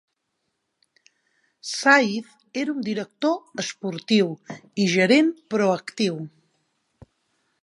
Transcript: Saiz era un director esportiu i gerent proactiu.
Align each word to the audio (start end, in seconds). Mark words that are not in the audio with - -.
Saiz 1.79 2.27
era 2.61 2.73
un 2.77 2.81
director 2.89 3.37
esportiu 3.65 4.35
i 4.85 4.91
gerent 4.97 5.33
proactiu. 5.57 6.23